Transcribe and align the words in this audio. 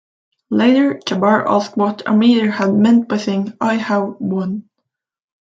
Later 0.49 0.95
Jabbar 0.95 1.45
asked 1.47 1.77
what 1.77 2.01
Amir 2.07 2.49
had 2.49 2.73
meant 2.73 3.07
by 3.07 3.17
saying, 3.17 3.53
I 3.61 3.75
have 3.75 4.15
won. 4.19 4.67